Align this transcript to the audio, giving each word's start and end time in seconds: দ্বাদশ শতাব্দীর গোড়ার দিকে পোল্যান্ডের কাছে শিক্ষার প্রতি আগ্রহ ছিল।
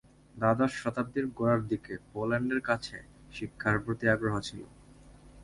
দ্বাদশ 0.35 0.71
শতাব্দীর 0.81 1.25
গোড়ার 1.37 1.61
দিকে 1.67 1.93
পোল্যান্ডের 2.11 2.61
কাছে 2.61 2.97
শিক্ষার 3.31 3.75
প্রতি 3.79 4.05
আগ্রহ 4.09 4.35
ছিল। 4.39 4.61